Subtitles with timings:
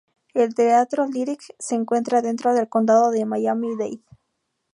[0.33, 4.01] El Teatro Lyric se encuentra dentro del condado de Miami-Dade.